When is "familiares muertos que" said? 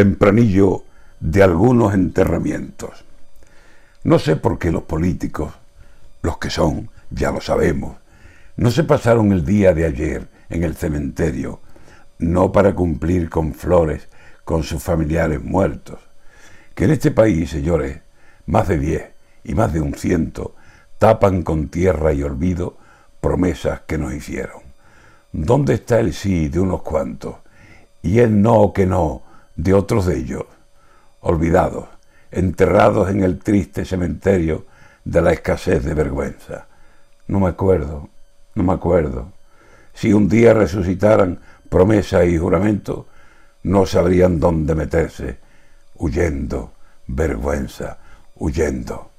14.82-16.84